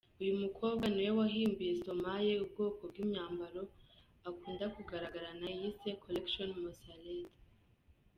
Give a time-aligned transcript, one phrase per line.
[0.21, 3.61] Uyu mukobwa ni we wahimbiye Stromae ubwoko bw’imyambaro
[4.29, 7.31] akunda kugararagarana yise ‘Collection Mosaert’.